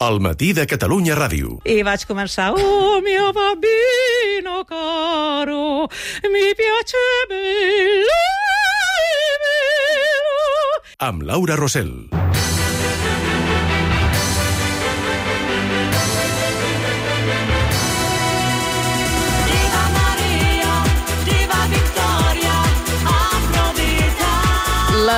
[0.00, 1.58] El matí de Catalunya Ràdio.
[1.68, 5.90] I vaig començar, oh mio bambino caro,
[6.24, 8.22] mi piace bello,
[9.44, 10.40] bello.
[11.10, 12.29] Amb Laura Rossell.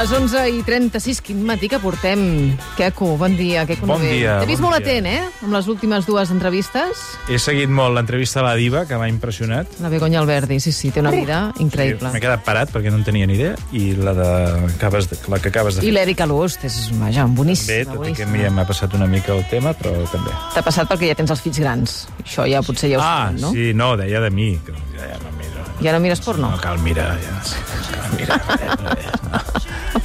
[0.03, 2.57] Les 11 i 36, quin matí que portem.
[2.75, 3.63] Queco, bon dia.
[3.69, 4.97] Queco Bon dia, T'he vist bon molt dia.
[4.99, 5.45] atent, eh?
[5.47, 6.99] Amb les últimes dues entrevistes.
[7.31, 9.69] He seguit molt l'entrevista a la diva, que m'ha impressionat.
[9.79, 12.11] La Begoña Alberdi, sí, sí, té una vida increïble.
[12.11, 13.55] M'he quedat parat perquè no en tenia ni idea.
[13.71, 14.27] I la, de,
[14.75, 15.95] acabes de, la que acabes de I fer.
[15.95, 17.95] l'Èrica Lust, és, vaja, Bé, boníssima.
[17.95, 18.51] tot i que boníssima.
[18.59, 20.35] m'ha passat una mica el tema, però també.
[20.57, 22.09] T'ha passat perquè ja tens els fills grans.
[22.27, 23.53] Això ja potser ja ho Ah, sabem, no?
[23.55, 24.57] sí, no, deia de mi.
[24.67, 25.63] Que ja, ja no miro.
[25.81, 26.51] Ja no mires porno?
[26.51, 27.39] No cal mirar, ja.
[27.39, 29.42] No cal mirar.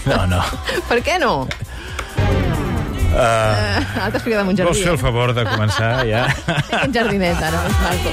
[0.07, 0.41] No, no.
[0.89, 1.33] Per què no?
[3.17, 3.19] Uh,
[3.97, 4.83] ara t'has ficat en un Vols jardí.
[4.83, 6.25] fer el favor de començar, ja?
[6.27, 6.81] eh?
[6.85, 8.11] Un jardinet, ara, maco.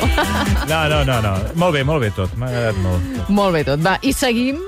[0.71, 1.33] No, no, no, no.
[1.61, 2.33] Molt bé, molt bé tot.
[2.41, 3.19] M'ha agradat molt.
[3.29, 3.83] Molt bé tot.
[3.85, 4.63] Va, i seguim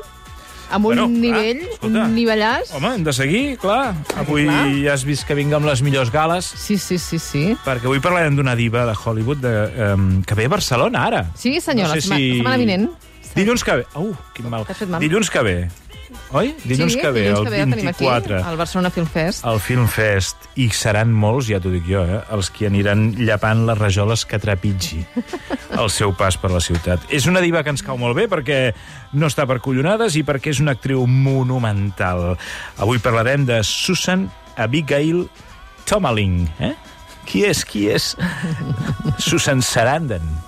[0.67, 2.03] amb un Bueno, clar, nivell, escolta.
[2.05, 2.75] un nivellàs.
[2.77, 3.95] Home, hem de seguir, clar.
[4.19, 4.67] Avui clar.
[4.83, 6.45] ja has vist que vinc amb les millors gales.
[6.67, 7.47] Sí, sí, sí, sí.
[7.65, 9.55] Perquè avui parlarem d'una diva de Hollywood de,
[9.95, 11.25] um, que ve a Barcelona ara.
[11.39, 12.89] Sí, senyor, No la sé setmana, si- setmana vinent.
[13.37, 13.85] Dilluns que ve...
[14.01, 14.65] Uh, quin mal.
[15.01, 15.57] Dilluns que ve.
[16.37, 16.55] Oi?
[16.65, 18.41] Dilluns sí, que ve, dilluns el que ve, el tenim aquí, 24.
[18.47, 19.45] al Barcelona Film Fest.
[19.45, 23.67] al Film Fest, i seran molts, ja t'ho dic jo, eh, els que aniran llapant
[23.69, 25.03] les rajoles que trepitgi
[25.81, 27.05] el seu pas per la ciutat.
[27.11, 28.61] És una diva que ens cau molt bé perquè
[29.17, 32.35] no està per collonades i perquè és una actriu monumental.
[32.79, 35.27] Avui parlarem de Susan Abigail
[35.87, 36.47] Tomaling.
[36.61, 36.75] Eh?
[37.27, 37.65] Qui és?
[37.67, 38.15] Qui és?
[39.29, 40.46] Susan Sarandon.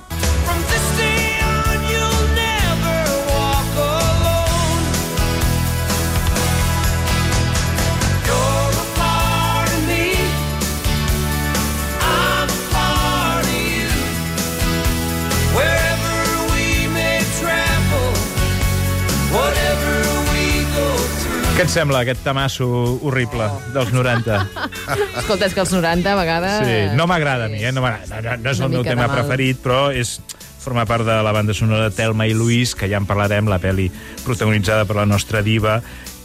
[21.69, 22.67] Et sembla, aquest tamasso
[23.05, 24.37] horrible dels 90?
[25.21, 26.63] Escolta, és que els 90 a vegades...
[26.65, 27.73] Sí, no m'agrada a mi, eh?
[27.77, 29.13] no, no, no, no és Una el meu tema mal.
[29.19, 30.15] preferit, però és
[30.63, 33.59] forma part de la banda sonora de Telma i Luis, que ja en parlarem, la
[33.61, 33.91] pel·li
[34.25, 35.83] protagonitzada per la nostra diva,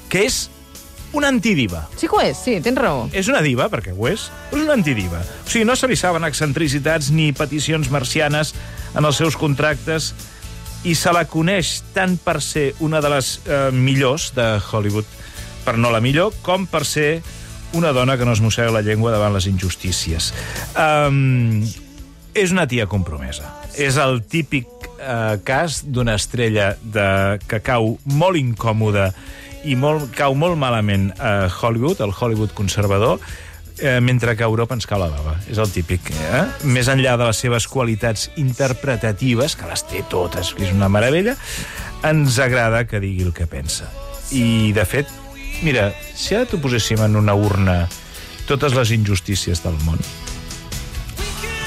[0.08, 0.46] que és
[1.12, 1.82] una antidiva.
[2.00, 3.10] Sí que ho és, sí, tens raó.
[3.12, 5.20] És una diva, perquè ho és, però és una antidiva.
[5.44, 8.54] O sigui, no se li saben excentricitats ni peticions marcianes
[8.96, 10.14] en els seus contractes
[10.88, 15.20] i se la coneix tant per ser una de les eh, millors de Hollywood,
[15.66, 17.22] per no la millor, com per ser
[17.74, 20.32] una dona que no es mossega la llengua davant les injustícies.
[20.78, 21.64] Um,
[22.34, 23.50] és una tia compromesa.
[23.78, 24.68] És el típic
[25.00, 27.08] eh, cas d'una estrella de,
[27.50, 29.12] que cau molt incòmoda
[29.70, 33.22] i molt, cau molt malament a Hollywood, el Hollywood conservador,
[33.80, 35.38] eh, mentre que a Europa ens cau la bava.
[35.50, 36.12] És el típic.
[36.12, 36.44] Eh?
[36.70, 41.38] Més enllà de les seves qualitats interpretatives, que les té totes, que és una meravella,
[42.04, 43.90] ens agrada que digui el que pensa.
[44.34, 45.10] I, de fet,
[45.64, 47.88] mira, si ara t'ho poséssim en una urna
[48.48, 50.00] totes les injustícies del món,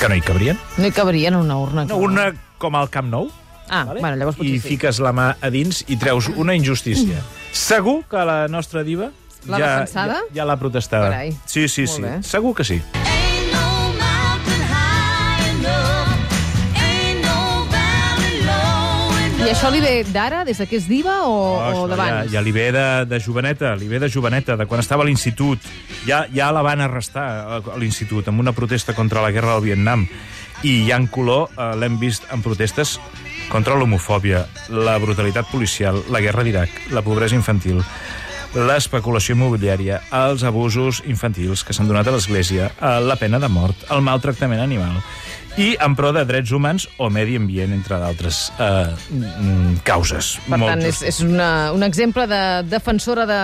[0.01, 1.84] que no hi cabrien, No hi cabria en una urna.
[1.89, 2.27] una urna
[2.59, 3.31] com al Camp Nou,
[3.69, 4.69] Ah, bueno, llavors potser i sí.
[4.77, 7.19] fiques la mà a dins i treus una injustícia.
[7.53, 9.09] Segur que la nostra diva
[9.47, 10.21] L'ha ja, defensada?
[10.28, 11.11] ja, ja l'ha protestada.
[11.11, 11.33] Carai.
[11.47, 12.03] Sí, sí, Molt sí.
[12.03, 12.23] bé.
[12.23, 12.81] Segur que sí.
[19.47, 21.91] I això li ve d'ara, des de que és diva o, Oh, o això ja,
[21.93, 22.33] d'abans?
[22.33, 25.62] ja li ve de, de joveneta, li ve de joveneta, de quan estava a l'institut.
[26.07, 30.03] Ja, ja la van arrestar a l'institut amb una protesta contra la guerra del Vietnam.
[30.67, 32.97] I ja en color eh, l'hem vist en protestes
[33.53, 34.43] contra l'homofòbia,
[34.75, 37.84] la brutalitat policial, la guerra d'Iraq, la pobresa infantil,
[38.57, 43.87] l'especulació immobiliària, els abusos infantils que s'han donat a l'Església, eh, la pena de mort,
[43.95, 44.99] el maltractament animal
[45.56, 50.34] i en pro de drets humans o medi ambient, entre d'altres eh, mm, causes.
[50.44, 53.39] Per molt tant, és, és una, un exemple de defensora de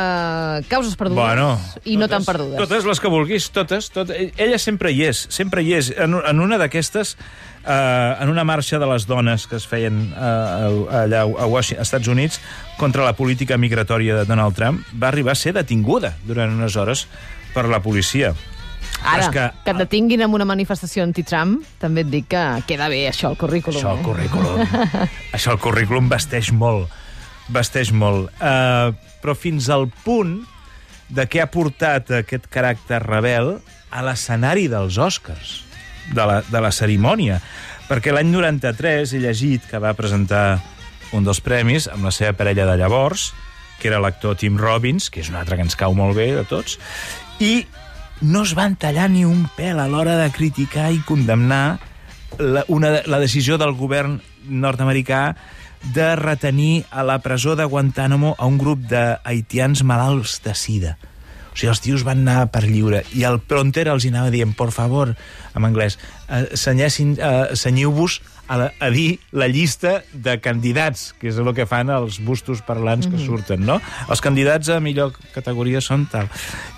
[0.68, 2.58] causes perdudes Bueno, i no totes- tan perdudes.
[2.60, 3.88] Totes les que vulguis, totes.
[3.94, 5.88] Tot, ella sempre hi és, sempre hi és.
[5.96, 7.16] En, en una d'aquestes,
[7.64, 11.88] eh, en una marxa de les dones que es feien eh, allà a Washington, als
[11.88, 12.40] Estats Units
[12.76, 17.06] contra la política migratòria de Donald Trump, va arribar a ser detinguda durant unes hores
[17.54, 18.34] per la policia.
[19.02, 19.46] Ara, que...
[19.64, 23.38] que- et detinguin en una manifestació anti-Trump, també et dic que queda bé això al
[23.40, 23.80] currículum.
[23.80, 24.06] Això el eh?
[24.06, 24.90] currículum,
[25.38, 26.92] això el currículum vesteix molt,
[27.52, 28.30] vesteix molt.
[28.38, 30.40] Uh, però fins al punt
[31.12, 33.56] de què ha portat aquest caràcter rebel
[33.92, 35.60] a l'escenari dels Oscars,
[36.14, 37.38] de la, de la cerimònia.
[37.90, 40.62] Perquè l'any 93 he llegit que va presentar
[41.12, 43.32] un dels premis amb la seva parella de llavors,
[43.80, 46.44] que era l'actor Tim Robbins, que és un altre que ens cau molt bé de
[46.48, 46.78] tots,
[47.42, 47.66] i
[48.22, 51.80] no es van tallar ni un pèl a l'hora de criticar i condemnar
[52.38, 55.34] la, una, la decisió del govern nord-americà
[55.94, 60.96] de retenir a la presó de Guantánamo a un grup d'haitians malalts de sida.
[61.52, 64.72] O sigui, els tios van anar per lliure i el pronter els anava dient, por
[64.72, 65.14] favor,
[65.54, 71.36] en anglès, eh, eh, senyiu-vos a, la- a dir la llista de candidats, que és
[71.38, 73.78] el que fan els bustos parlants que surten, no?
[74.10, 76.28] Els candidats a millor categoria són tal.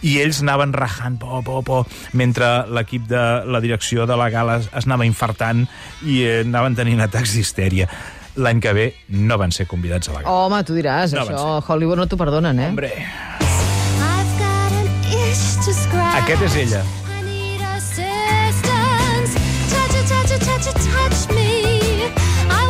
[0.03, 1.81] I ells anaven rajant, po, po, po,
[2.13, 5.67] mentre l'equip de la direcció de la gala es es anava infartant
[6.05, 7.89] i eh, anaven tenint atacs d'histèria.
[8.37, 8.85] L'any que ve
[9.15, 10.31] no van ser convidats a la gala.
[10.47, 12.67] Home, tu diràs, No, això, Hollywood no t'ho perdonen, eh?
[12.73, 12.89] Hombre,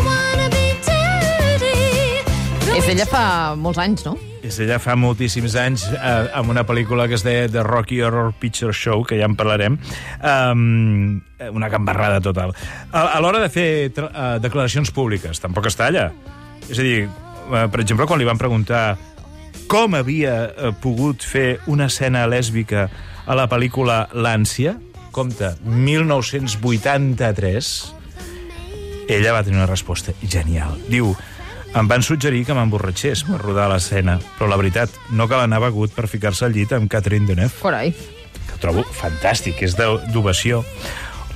[0.09, 2.23] wanna be dirty.
[2.73, 4.17] És ella fa molts anys, no?
[4.45, 8.33] És ella fa moltíssims anys eh, amb una pel·lícula que es deia The Rocky Horror
[8.41, 9.77] Picture Show, que ja en parlarem,
[10.25, 11.21] um,
[11.53, 12.57] una gambarrada total.
[12.93, 16.11] A, a l'hora de fer eh, declaracions públiques, tampoc es talla.
[16.65, 18.95] És a dir, eh, per exemple, quan li van preguntar
[19.69, 22.89] com havia eh, pogut fer una escena lèsbica
[23.27, 24.77] a la pel·lícula L'Ànsia,
[25.15, 27.95] compte, 1983,
[29.09, 30.77] ella va tenir una resposta genial.
[30.91, 31.15] Diu,
[31.75, 35.91] em van suggerir que m'emborratxés per rodar l'escena, però la veritat, no cal anar begut
[35.95, 37.91] per ficar-se al llit amb Catherine Deneuve, Carai.
[37.95, 40.65] que trobo fantàstic, és de- d'ovació.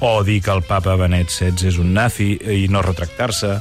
[0.00, 3.61] O dir que el papa Benet XVI és un nazi i no retractar-se,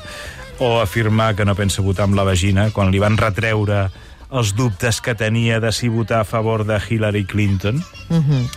[0.59, 3.89] o afirmar que no pensa votar amb la vagina quan li van retreure
[4.31, 7.83] els dubtes que tenia de si votar a favor de Hillary Clinton.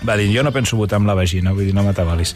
[0.06, 2.34] Va dir, jo no penso votar amb la vagina, vull dir, no m'atabalis.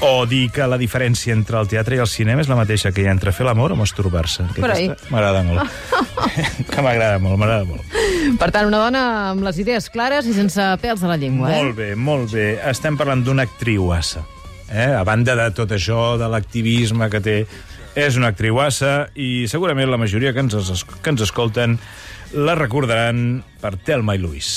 [0.00, 3.02] O dir que la diferència entre el teatre i el cinema és la mateixa que
[3.02, 4.46] hi ha entre fer l'amor o masturbar-se.
[5.12, 5.80] M'agrada molt.
[6.70, 7.98] que m'agrada molt, m'agrada molt.
[8.40, 9.02] Per tant, una dona
[9.34, 11.60] amb les idees clares i sense pèls a la llengua, eh?
[11.60, 12.54] Molt bé, molt bé.
[12.70, 14.24] Estem parlant d'una actriuassa.
[14.70, 14.88] Eh?
[14.94, 17.36] A banda de tot això, de l'activisme que té,
[17.98, 21.78] és una actriuassa i segurament la majoria que ens, que ens escolten
[22.36, 24.54] la recordaran per Telma i Luis.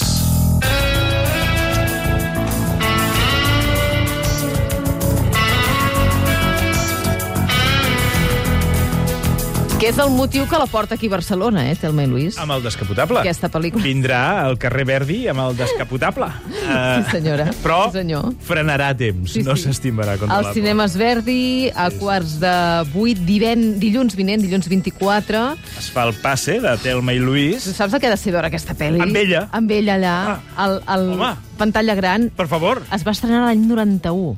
[9.84, 12.38] Que és el motiu que la porta aquí a Barcelona, eh, Telma i Luis?
[12.40, 13.20] Amb el descapotable.
[13.20, 13.84] Aquesta pel·lícula.
[13.84, 16.30] Vindrà al carrer Verdi amb el descapotable.
[16.64, 17.50] Uh, senyora.
[17.62, 18.30] Però Sí, senyor.
[18.48, 22.54] frenarà a temps, no s'estimarà contra Als la cinemes Verdi, a quarts de
[22.94, 25.42] vuit, diven, dilluns vinent, dilluns 24.
[25.78, 27.68] Es fa el passe de Telma i Luis.
[27.68, 29.04] Tu saps el que ha de ser veure aquesta pel·li?
[29.04, 29.44] Amb ella.
[29.52, 30.40] Amb ella allà, Ah.
[30.56, 31.34] al, al Home.
[31.60, 32.30] pantalla gran.
[32.32, 32.82] Per favor.
[32.96, 34.38] Es va estrenar l'any 91.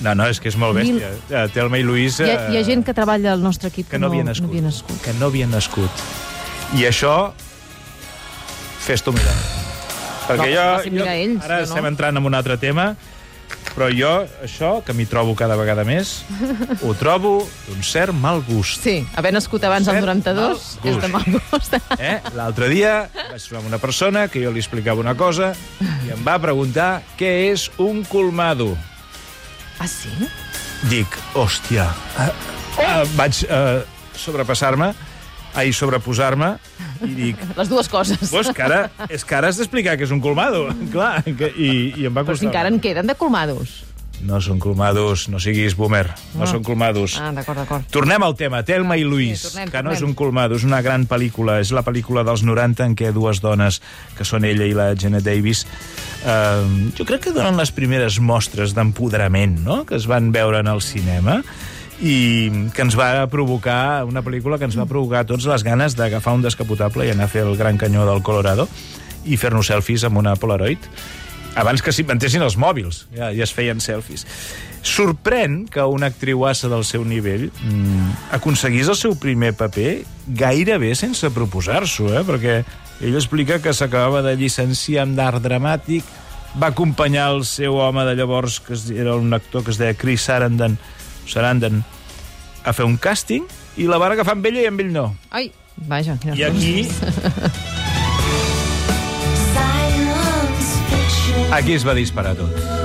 [0.00, 1.10] No, no, és que és molt bèstia.
[1.28, 1.52] Mil...
[1.54, 2.20] Telma i Luis...
[2.22, 4.46] Hi ha, hi ha gent que treballa al nostre equip que no havia nascut.
[4.46, 5.00] No havia nascut.
[5.02, 6.02] Que no havia nascut.
[6.78, 7.14] I això,
[8.86, 9.36] fes-t'ho mirar.
[10.28, 11.68] Perquè No, jo, facin jo mirar ells, ara no.
[11.70, 12.90] estem entrant en un altre tema,
[13.72, 14.10] però jo,
[14.44, 16.18] això, que m'hi trobo cada vegada més,
[16.84, 17.32] ho trobo
[17.66, 18.82] d'un cert mal gust.
[18.84, 21.78] Sí, haver nascut abans del Cert 92 mal és de mal gust.
[21.98, 22.18] Eh?
[22.36, 26.36] L'altre dia vaig trobar una persona que jo li explicava una cosa i em va
[26.42, 28.74] preguntar què és un colmado.
[29.78, 30.10] Ah, sí?
[30.90, 31.06] Dic,
[31.38, 31.88] hòstia,
[32.18, 32.28] uh,
[32.78, 33.82] uh, vaig uh,
[34.18, 34.92] sobrepassar-me,
[35.58, 36.52] ai, sobreposar-me,
[37.06, 38.30] i dic, Les dues coses.
[38.30, 41.70] Pues que ara, és que ara has d'explicar que és un colmado, clar, que, i,
[41.98, 42.50] i em va Però si costar.
[42.52, 43.84] encara en queden de colmados.
[44.18, 46.48] No són colmados, no siguis boomer, no, Ah.
[46.50, 47.14] són colmados.
[47.22, 47.84] Ah, d'acord, d'acord.
[47.94, 49.94] Tornem al tema, Telma i Luis, Sí, tornem, que no tornem.
[49.94, 53.38] és un colmado, és una gran pel·lícula, és la pel·lícula dels 90 en què dues
[53.40, 53.78] dones,
[54.18, 55.68] que són ella i la Jenna Davis,
[56.24, 59.82] eh, jo crec que donen les primeres mostres d'empoderament no?
[59.88, 61.42] que es van veure en el cinema
[61.98, 66.36] i que ens va provocar una pel·lícula que ens va provocar tots les ganes d'agafar
[66.38, 68.68] un descapotable i anar a fer el Gran Canyó del Colorado
[69.26, 70.86] i fer-nos selfies amb una Polaroid
[71.58, 74.26] abans que s'inventessin els mòbils, ja, ja es feien selfies.
[74.86, 80.04] Sorprèn que una actriuassa del seu nivell mm, aconseguís el seu primer paper
[80.38, 82.22] gairebé sense proposar-s'ho, eh?
[82.28, 82.60] perquè
[83.00, 86.06] ell explica que s'acabava de llicenciar en d'art dramàtic,
[86.58, 90.26] va acompanyar el seu home de llavors, que era un actor que es deia Chris
[90.26, 90.78] Sarandon,
[91.28, 91.84] Sarandon
[92.64, 93.46] a fer un càsting
[93.78, 95.06] i la van agafar amb ella i amb ell no.
[95.30, 95.52] Ai,
[95.88, 96.18] vaja.
[96.34, 96.88] I aquí,
[101.52, 102.77] aquí es va disparar tot.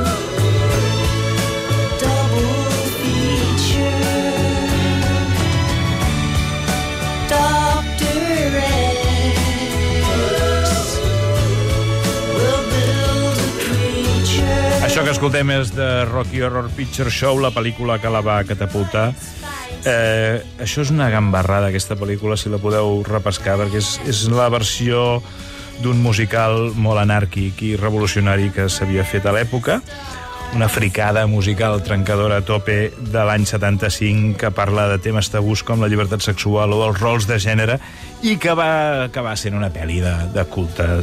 [15.03, 19.09] Que escoltem és de Rocky Horror Picture Show, la pel·lícula que la va catapultar.
[19.83, 24.47] Eh, això és una gambarrada, aquesta pel·lícula, si la podeu repescar, perquè és, és la
[24.53, 25.19] versió
[25.83, 29.81] d'un musical molt anàrquic i revolucionari que s'havia fet a l'època,
[30.55, 35.83] una fricada musical trencadora a tope de l'any 75 que parla de temes tabús com
[35.83, 37.81] la llibertat sexual o els rols de gènere
[38.23, 41.01] i que va acabar sent una pel·li de, de culte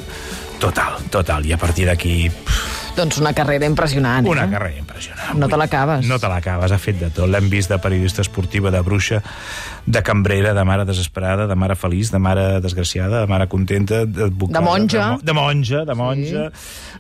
[0.63, 1.45] total, total.
[1.45, 4.27] I a partir d'aquí, pff, Doncs una carrera impressionant.
[4.27, 4.51] una eh?
[4.51, 5.39] carrera impressionant.
[5.39, 6.07] No te l'acabes.
[6.09, 7.29] No te l'acabes, ha fet de tot.
[7.31, 9.23] L'hem vist de periodista esportiva, de bruixa,
[9.87, 14.59] de cambrera, de mare desesperada, de mare feliç, de mare desgraciada, de mare contenta, d'advocada...
[14.59, 14.99] De monja.
[15.01, 16.47] De, mo- de monja, de monja...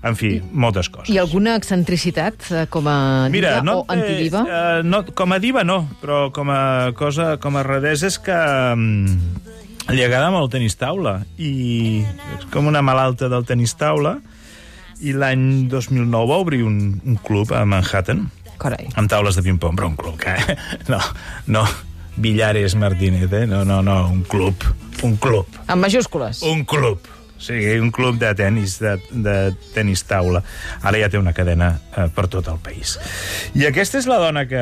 [0.02, 1.10] En fi, moltes coses.
[1.12, 4.40] I alguna excentricitat eh, com a Mira, diva no, o antidiva?
[4.48, 8.32] Eh, no, com a diva no, però com a cosa, com a revés és que
[8.32, 12.00] mm, li agrada molt el tenis taula i
[12.38, 14.16] és com una malalta del tenis taula
[15.00, 18.26] i l'any 2009 va obrir un, un club a Manhattan
[18.60, 18.90] Carai.
[19.00, 20.34] amb taules de ping-pong, però un club que...
[20.92, 21.00] No,
[21.46, 21.64] no,
[22.20, 23.46] Villares Martínez, eh?
[23.48, 24.54] No, no, no, un club,
[25.02, 25.46] un club.
[25.68, 26.42] En majúscules.
[26.42, 27.00] Un club.
[27.40, 29.36] O sigui, un club de tennis, de, de
[29.72, 30.42] tennis taula.
[30.84, 32.98] Ara ja té una cadena eh, per tot el país.
[33.56, 34.60] I aquesta és la dona que,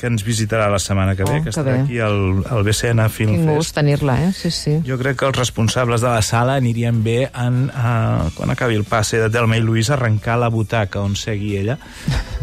[0.00, 1.80] que ens visitarà la setmana que ve, Oh, que que estarà bé.
[1.84, 3.56] aquí al, al BCN Film Quin Fest.
[3.58, 4.32] gust tenir-la, eh?
[4.32, 4.78] Sí, sí.
[4.86, 8.84] Jo crec que els responsables de la sala anirien bé en, uh, quan acabi el
[8.88, 11.76] passe de Telma i Lluís, arrencar la butaca on segui ella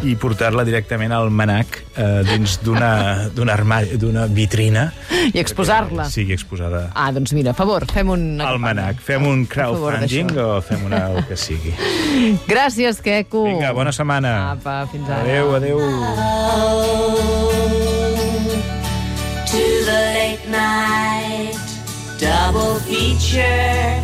[0.05, 4.91] i portar-la directament al manac uh, dins d'una d'un armari, d'una vitrina.
[5.33, 6.05] I exposar-la.
[6.13, 8.27] Sigui exposada Ah, doncs mira, a favor, fem un...
[8.41, 9.01] al manac.
[9.01, 11.73] Fem un crowdfunding o fem una, el que sigui.
[12.47, 13.43] Gràcies, Queco.
[13.49, 14.51] Vinga, bona setmana.
[14.53, 15.23] Apa, fins ara.
[15.25, 15.81] Adéu, adéu.
[15.81, 17.46] to
[22.47, 23.99] double feature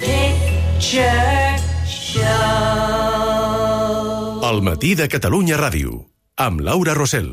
[0.00, 2.24] picture show.
[4.50, 6.00] El matí de Catalunya Ràdio,
[6.46, 7.32] amb Laura Rossell.